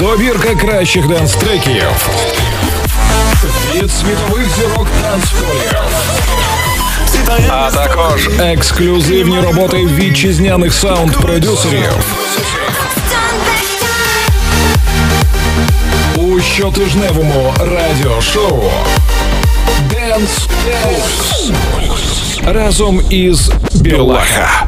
[0.00, 1.84] Добірка кращих денс-треків
[3.74, 5.74] від світових зірок танцполів.
[7.50, 11.92] А також ексклюзивні роботи вітчизняних саунд-продюсерів.
[16.16, 18.62] У щотижневому радіошоу
[19.90, 20.48] Dance
[20.84, 21.52] Pulse
[22.52, 24.66] разом із Білаха.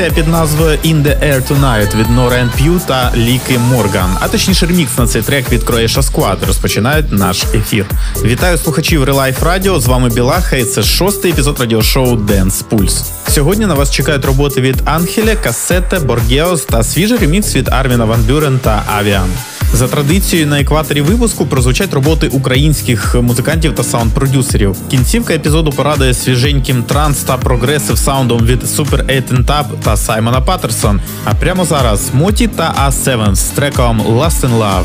[0.00, 4.28] Композиція під назвою In the Air Tonight від Nora En Pure та Ліки Морган, а
[4.28, 7.86] точніше ремікс на цей трек від Croatia Squad розпочинають наш ефір.
[8.24, 9.80] Вітаю слухачів Релайф Радіо.
[9.80, 13.04] З вами Білаха, і це шостий епізод радіошоу Dance Pulse.
[13.28, 18.22] Сьогодні на вас чекають роботи від Анхеля, Касете, Боргеос та свіжий ремікс від Арміна Ван
[18.22, 19.30] Бюрен та Авіан.
[19.72, 24.76] За традицією на екваторі випуску прозвучать роботи українських музикантів та саунд-продюсерів.
[24.90, 31.00] Кінцівка епізоду порадує свіженьким транс та прогресив саундом від Super 8 Tab та Саймона Паттерсон.
[31.24, 34.84] А прямо зараз Моті та A7 з треком Last in Love.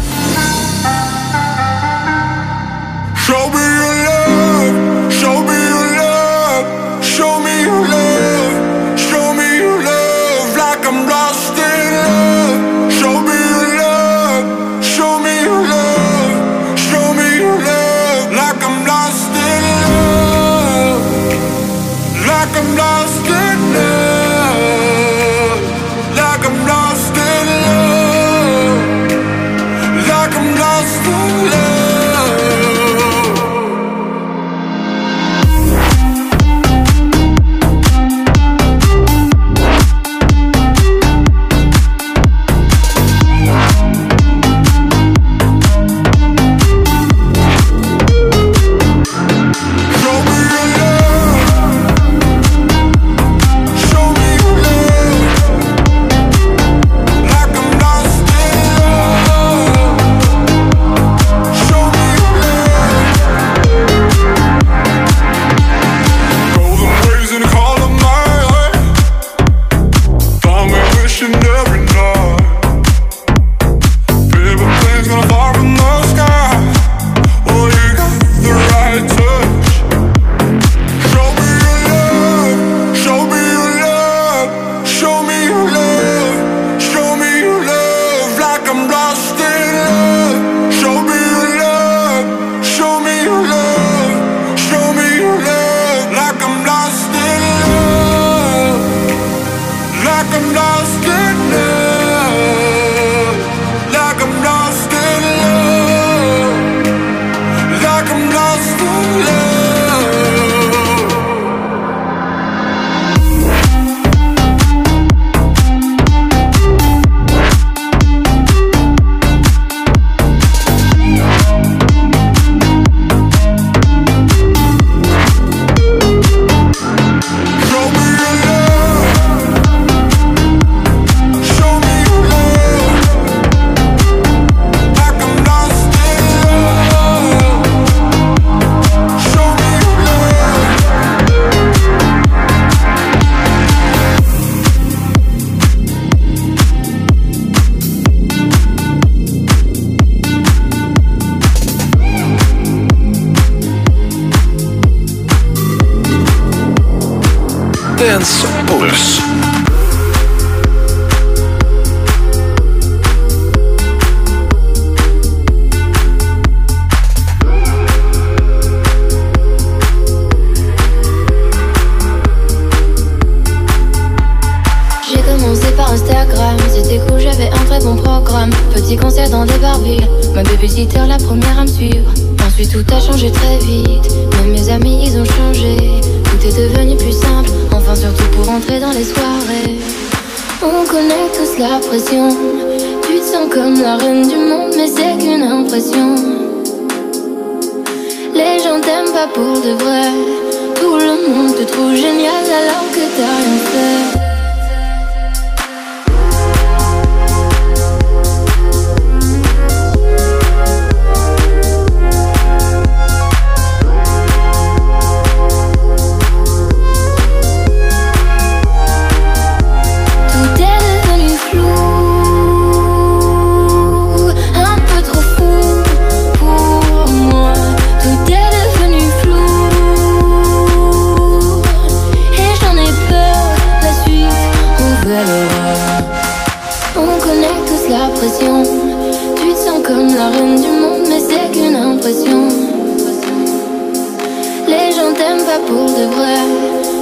[245.44, 246.38] pas pour de vrai.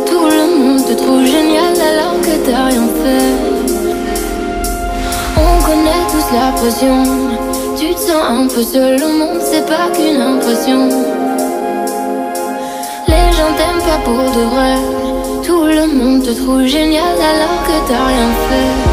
[0.05, 3.33] Tout le monde te trouve génial alors que t'as rien fait.
[5.37, 7.03] On connaît tous la pression.
[7.77, 10.89] Tu te sens un peu seul au monde, c'est pas qu'une impression.
[13.07, 14.75] Les gens t'aiment pas pour de vrai.
[15.45, 18.92] Tout le monde te trouve génial alors que t'as rien fait.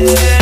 [0.00, 0.38] Yeah.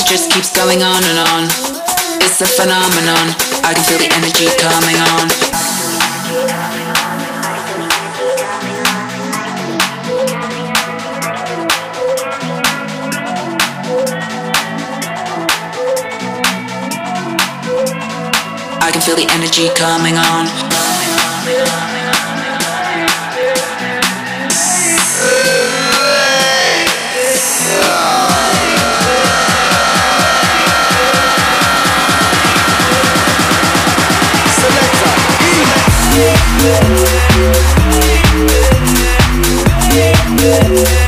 [0.00, 1.44] it just keeps going on and on.
[2.20, 3.30] It's a phenomenon,
[3.62, 5.30] I can feel the energy coming on.
[18.80, 20.63] I can feel the energy coming on.
[40.44, 41.03] Yeah.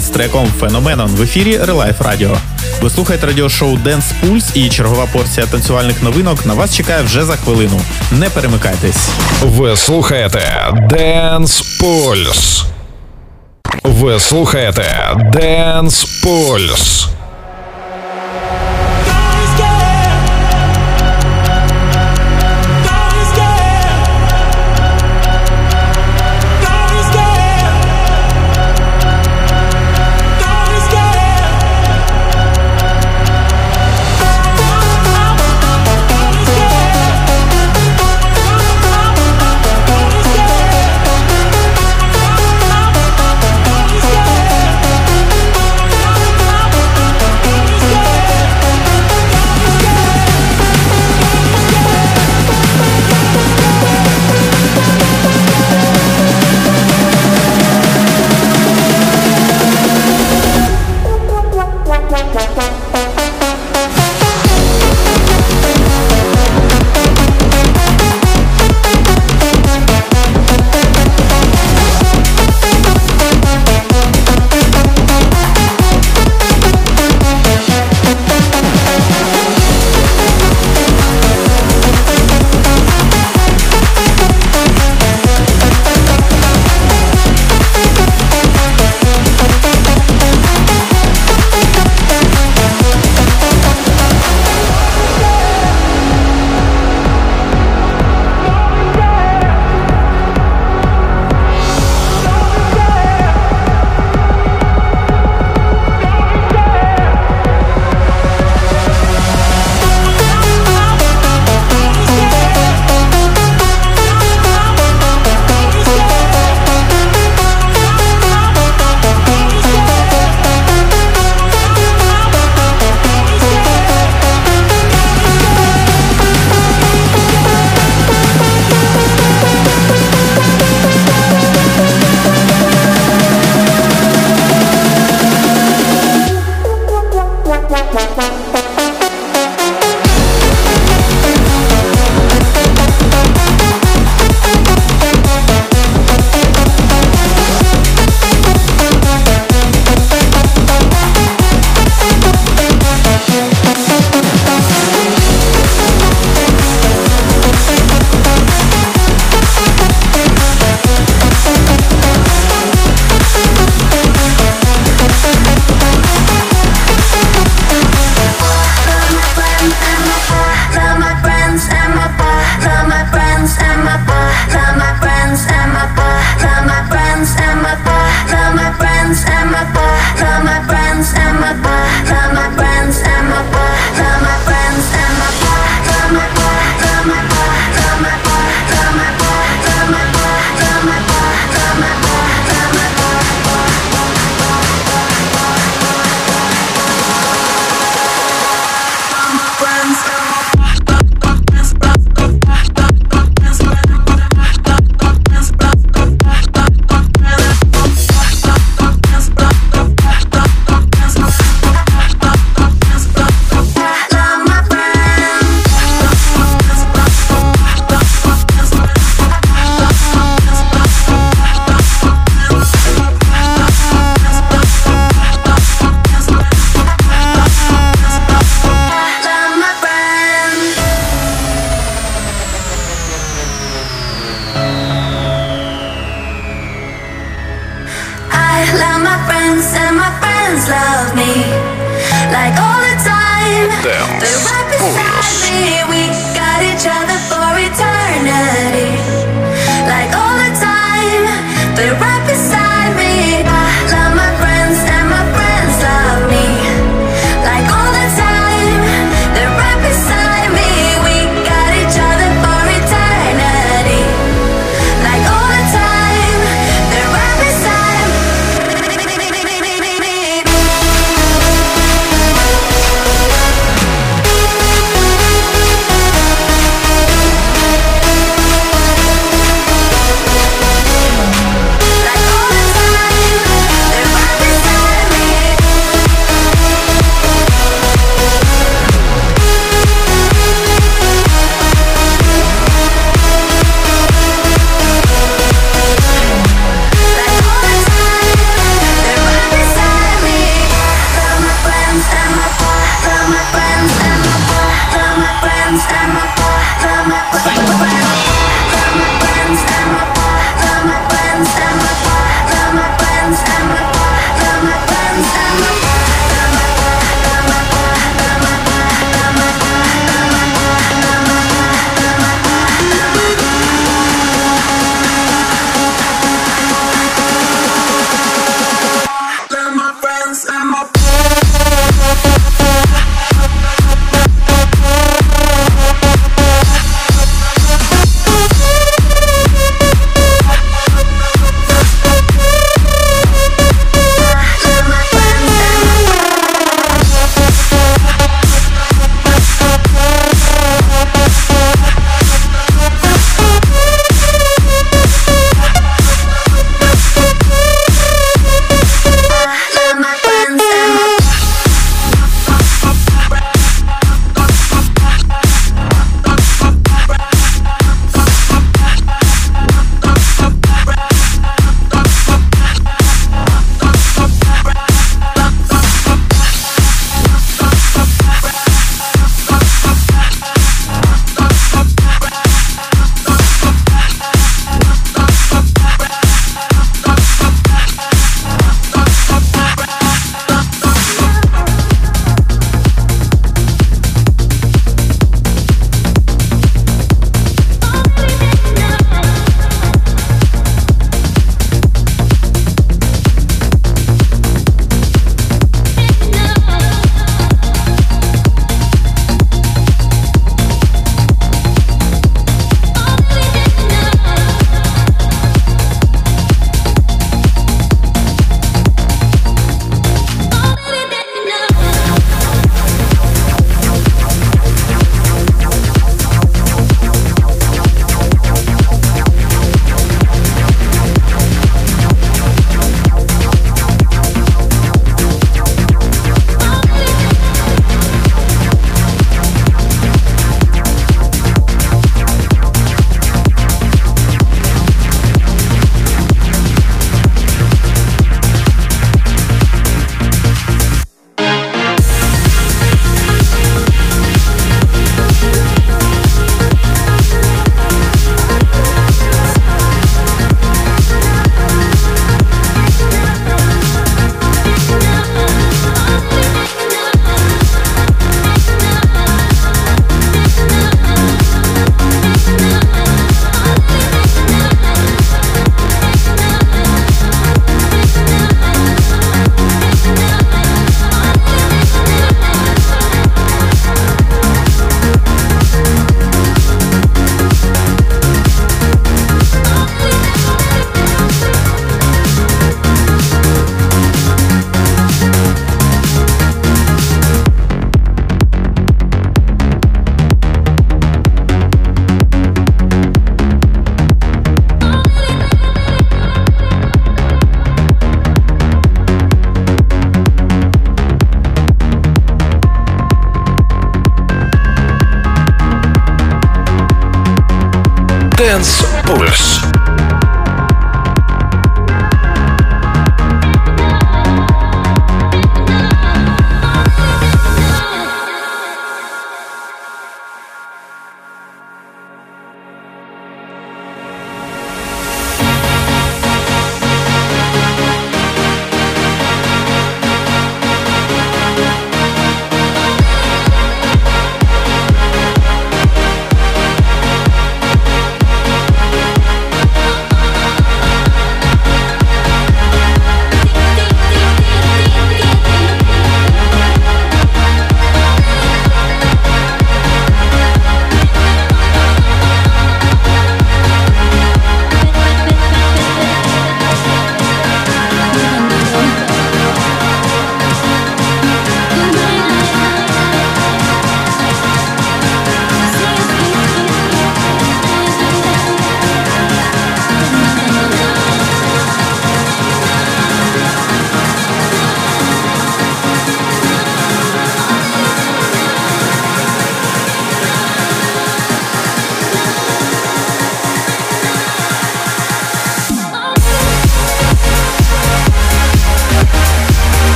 [0.00, 2.36] З треком Феноменом в ефірі Релайф Радіо.
[2.80, 7.36] Ви слухаєте радіошоу Dance Pulse і чергова порція танцювальних новинок на вас чекає вже за
[7.36, 7.80] хвилину.
[8.12, 9.08] Не перемикайтесь.
[9.42, 12.64] Ви слухаєте Dance Pulse.
[13.84, 17.06] Ви слухаєте Dance Pulse.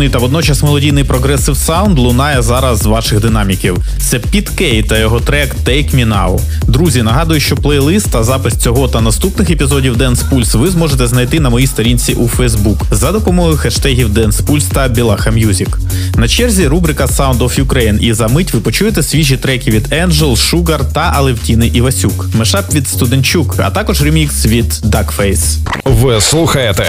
[0.00, 3.78] потужний та водночас мелодійний прогресив саунд лунає зараз з ваших динаміків.
[3.98, 6.40] Це Піт Кей та його трек Take Me Now.
[6.66, 11.40] Друзі, нагадую, що плейлист та запис цього та наступних епізодів Dance Pulse ви зможете знайти
[11.40, 15.68] на моїй сторінці у Facebook за допомогою хештегів Dance Pulse та Білаха Music.
[16.16, 20.36] На черзі рубрика Sound of Ukraine і за мить ви почуєте свіжі треки від Angel,
[20.36, 25.56] Sugar та Алевтіни Івасюк, мешап від Студенчук, а також ремікс від Duckface.
[25.84, 26.84] Ви слухаєте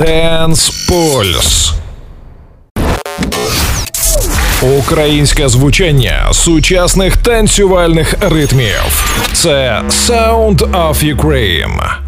[0.00, 1.83] Dance Pulse.
[4.62, 9.04] Українське звучання сучасних танцювальних ритмів.
[9.32, 12.03] Це Sound of Ukraine.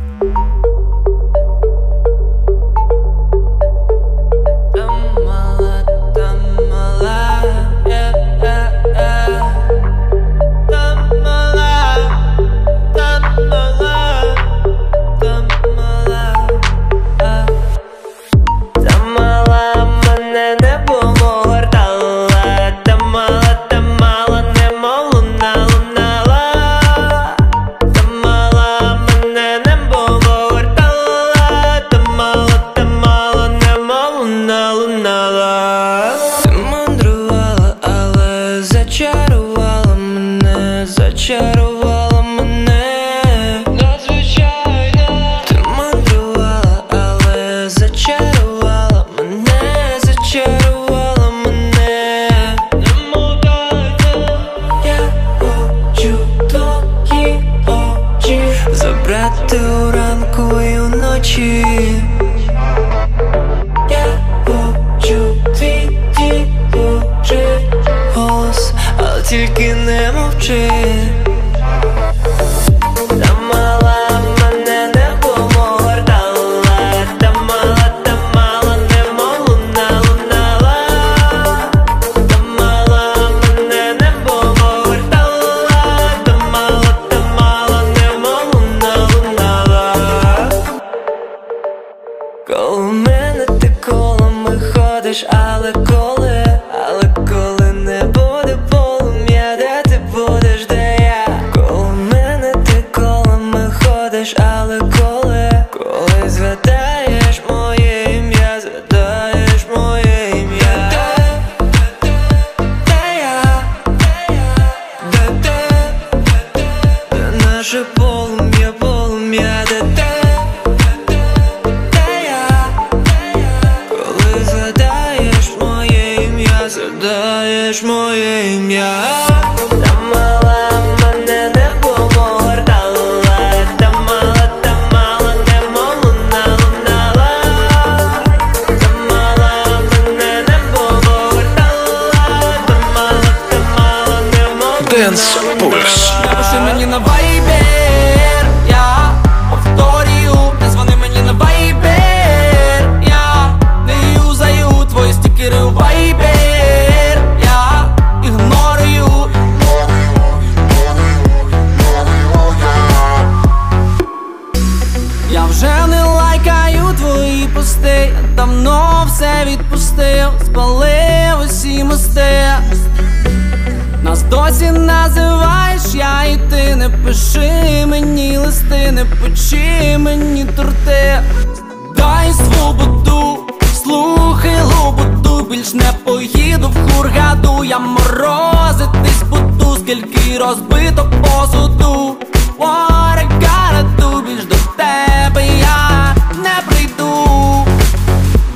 [190.70, 192.16] розбито посуду.
[192.59, 197.66] What I gotta do, більш до тебе я не прийду.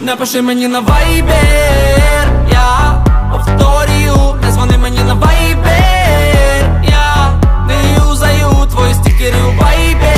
[0.03, 8.95] Напиши мені на вайбер, я повторю, не звони мені на вайбер, я не юзаю твої
[8.95, 10.10] стікери у вайбер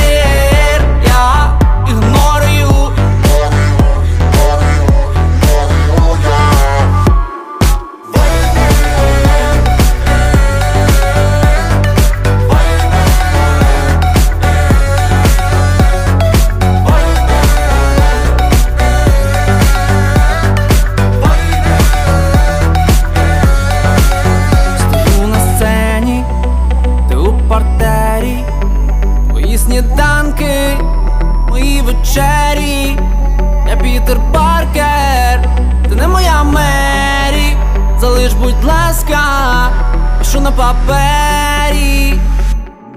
[40.42, 42.14] на папері,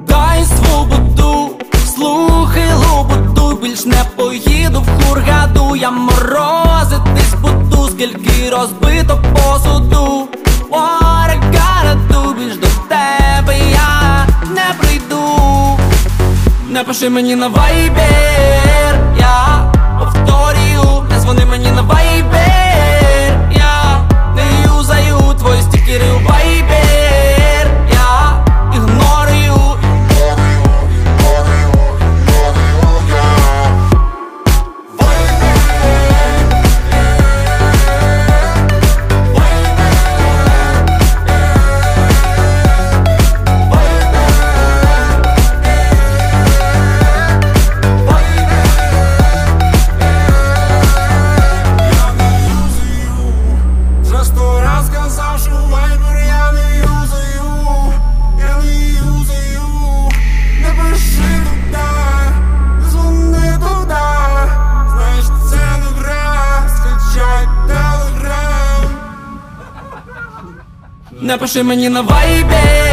[0.08, 1.50] дай свободу,
[1.96, 10.28] слухай лобуду, більш не поїду в хургаду, я морозитись буду, скільки розбито посуду,
[10.70, 15.80] Орекараду, більш до тебе я не прийду,
[16.70, 22.56] не пиши мені на вайбер, я повторю, не дзвони мені на вайбер.
[25.40, 26.85] Твої стікери у вайбі
[71.36, 72.85] Не пиши мені на вайбер,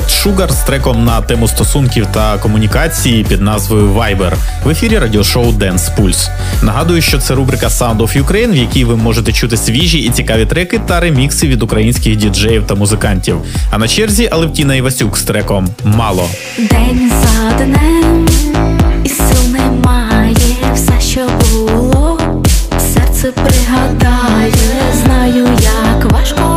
[0.00, 4.32] проект Sugar з треком на тему стосунків та комунікації під назвою Viber.
[4.64, 6.28] В ефірі радіошоу Dance Pulse.
[6.62, 10.46] Нагадую, що це рубрика Sound of Ukraine, в якій ви можете чути свіжі і цікаві
[10.46, 13.36] треки та ремікси від українських діджеїв та музикантів.
[13.70, 16.28] А на черзі Алевтіна Івасюк з треком Мало.
[16.58, 18.28] День за днем
[19.04, 20.36] і сил немає,
[20.74, 21.20] все, що
[21.50, 22.18] було,
[22.94, 24.52] серце пригадає,
[25.04, 26.49] знаю, як важко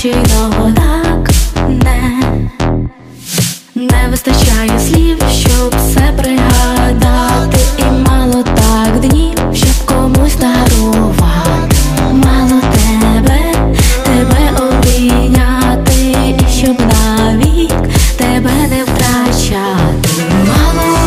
[0.00, 1.30] втраченого так
[1.68, 2.22] не,
[3.74, 11.76] не вистачає слів, щоб все пригадати, і мало так днів, щоб комусь дарувати.
[12.12, 13.40] Мало тебе,
[14.04, 17.74] тебе обійняти, і щоб навік
[18.16, 20.22] тебе не втрачати.
[20.46, 20.98] Мало,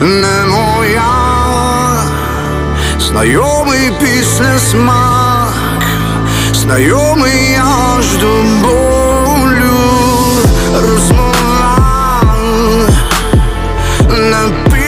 [0.00, 1.12] не моя,
[2.98, 5.82] знайомий після смак,
[6.54, 9.74] знайомий аж до болю
[10.72, 12.34] розмова
[14.08, 14.83] не пі.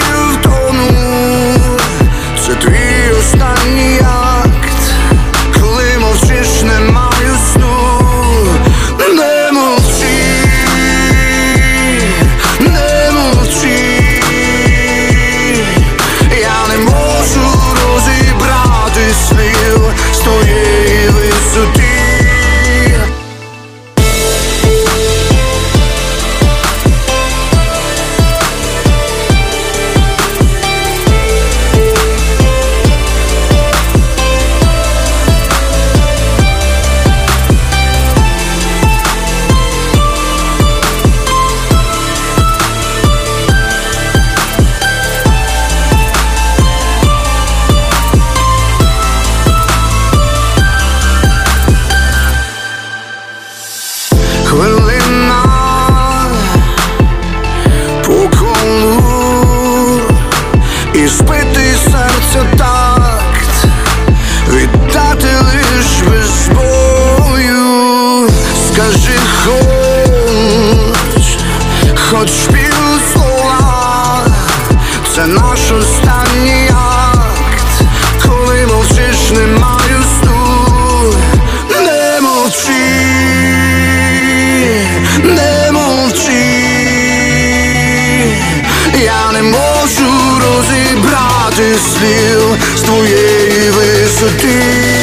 [91.57, 94.95] Ти слів з твоєї висоти.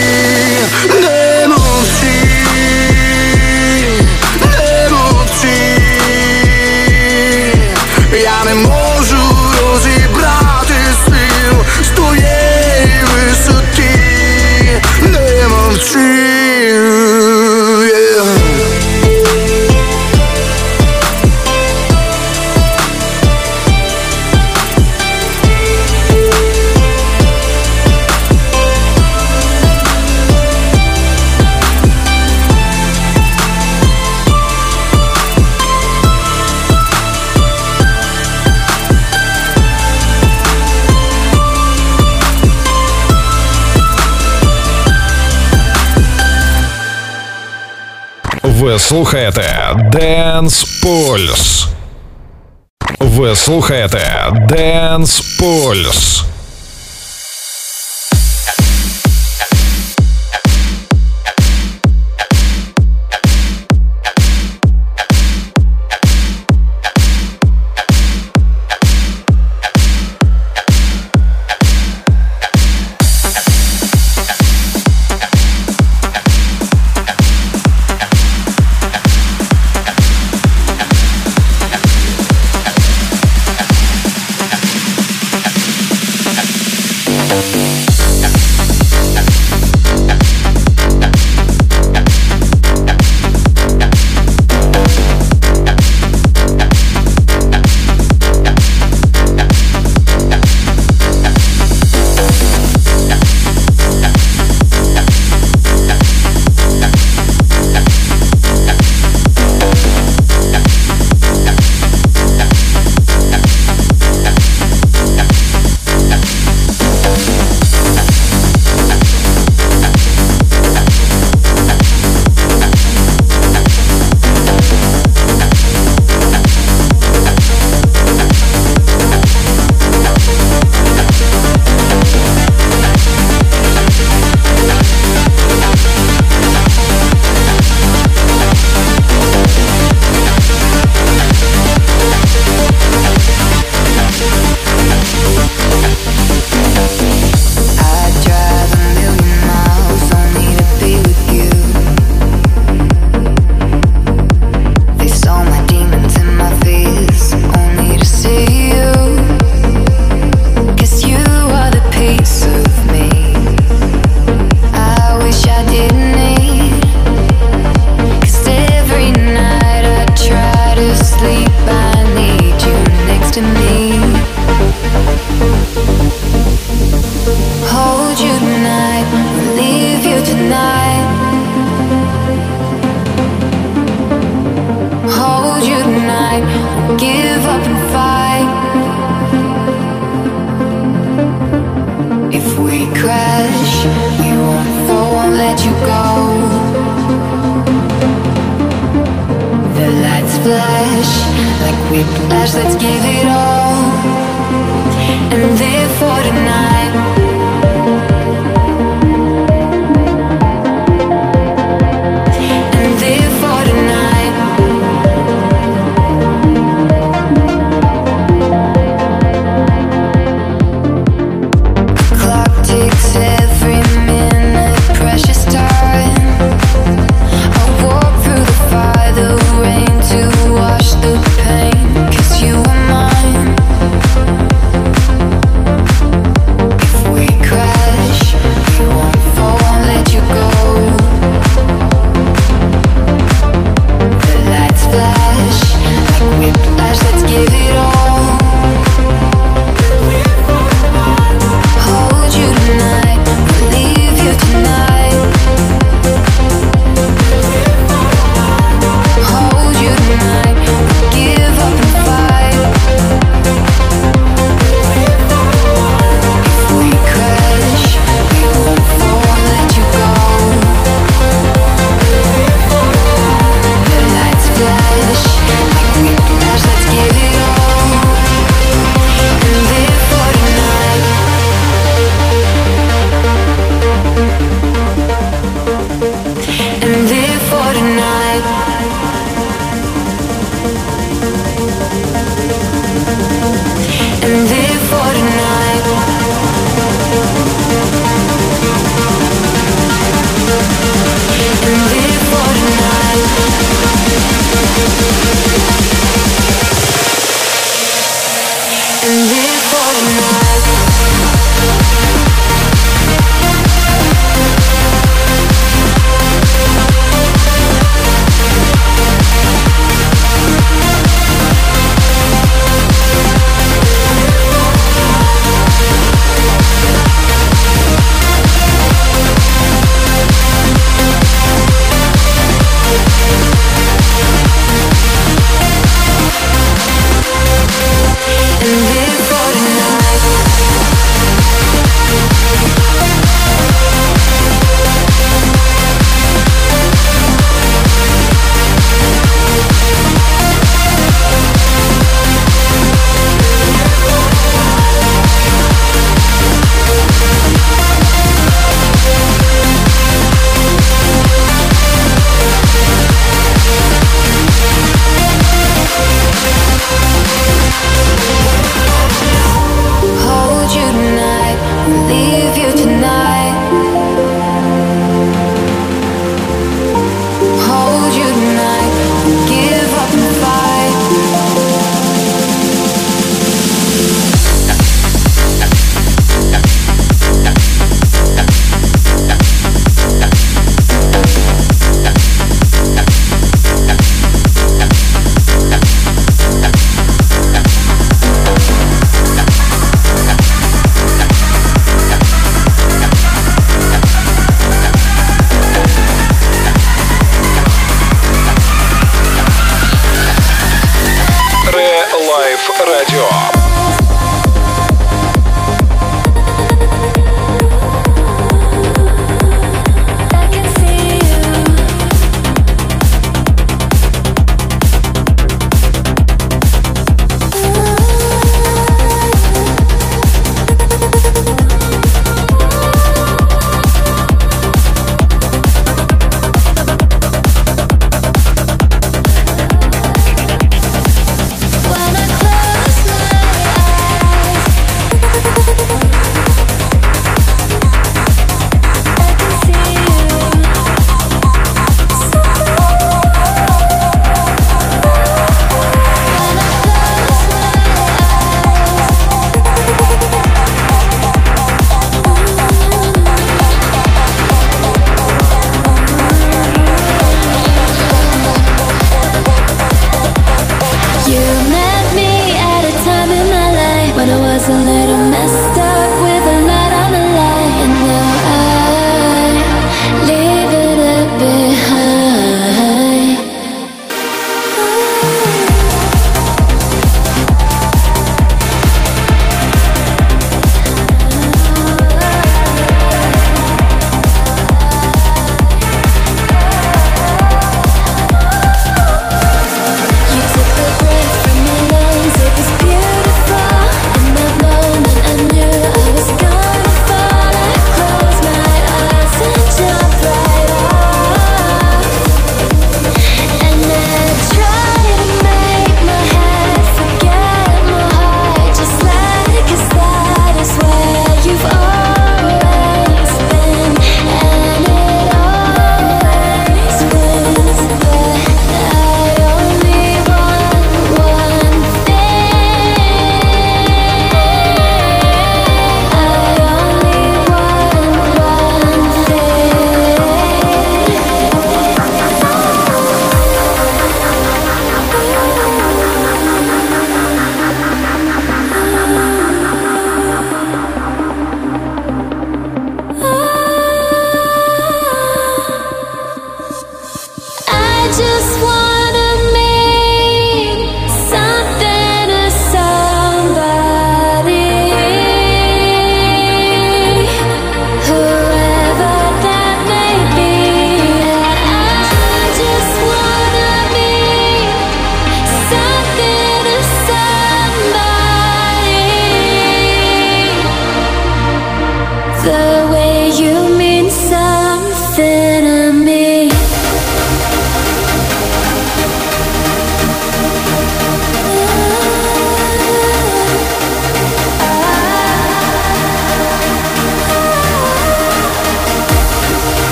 [48.93, 51.67] слухаєте Dance Pulse.
[52.99, 56.23] Ви слухаєте Dance Pulse.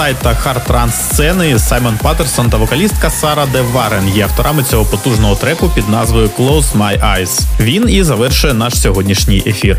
[0.00, 4.84] Зірка psy та хард-транс сцени Саймон Паттерсон та вокалістка Сара Де Варен є авторами цього
[4.84, 7.40] потужного треку під назвою Close My Eyes.
[7.60, 9.76] Він і завершує наш сьогоднішній ефір.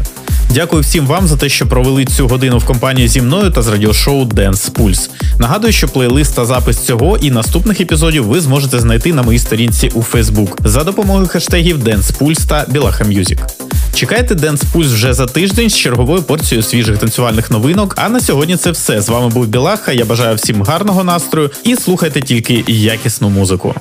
[0.49, 3.67] Дякую всім вам за те, що провели цю годину в компанії зі мною та з
[3.67, 5.09] радіошоу Dance Pulse.
[5.39, 9.91] Нагадую, що плейлист та запис цього і наступних епізодів ви зможете знайти на моїй сторінці
[9.93, 13.60] у Facebook за допомогою хештегів Dance Pulse та Білаха Music.
[13.93, 17.93] Чекайте Dance Pulse вже за тиждень з черговою порцією свіжих танцювальних новинок.
[17.97, 19.01] А на сьогодні це все.
[19.01, 19.91] З вами був Білаха.
[19.91, 23.75] Я бажаю всім гарного настрою і слухайте тільки якісну музику.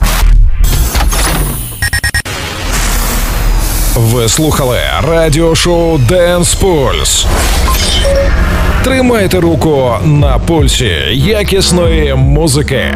[3.96, 7.26] Ви слухали радіошоу Dance Pulse.
[8.84, 12.94] Тримайте руку на пульсі якісної музики.